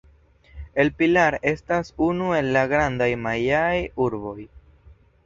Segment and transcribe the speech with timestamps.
[0.83, 3.77] El Pilar estas unu el la grandaj majaaj
[4.07, 4.37] urboj.